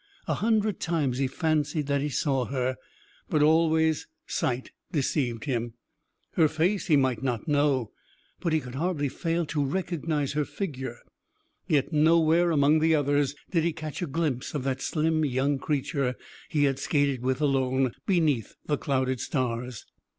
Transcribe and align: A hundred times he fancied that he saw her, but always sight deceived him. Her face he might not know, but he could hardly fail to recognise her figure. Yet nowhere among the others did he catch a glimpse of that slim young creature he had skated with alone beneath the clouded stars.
A 0.27 0.33
hundred 0.33 0.79
times 0.79 1.19
he 1.19 1.27
fancied 1.27 1.85
that 1.85 2.01
he 2.01 2.09
saw 2.09 2.45
her, 2.45 2.75
but 3.29 3.43
always 3.43 4.07
sight 4.25 4.71
deceived 4.91 5.43
him. 5.45 5.75
Her 6.33 6.47
face 6.47 6.87
he 6.87 6.97
might 6.97 7.21
not 7.21 7.47
know, 7.47 7.91
but 8.39 8.51
he 8.51 8.61
could 8.61 8.73
hardly 8.73 9.09
fail 9.09 9.45
to 9.45 9.63
recognise 9.63 10.33
her 10.33 10.43
figure. 10.43 10.97
Yet 11.67 11.93
nowhere 11.93 12.49
among 12.49 12.79
the 12.79 12.95
others 12.95 13.35
did 13.51 13.63
he 13.63 13.73
catch 13.73 14.01
a 14.01 14.07
glimpse 14.07 14.55
of 14.55 14.63
that 14.63 14.81
slim 14.81 15.23
young 15.23 15.59
creature 15.59 16.15
he 16.49 16.63
had 16.63 16.79
skated 16.79 17.21
with 17.21 17.39
alone 17.39 17.91
beneath 18.07 18.55
the 18.65 18.79
clouded 18.79 19.19
stars. 19.19 19.85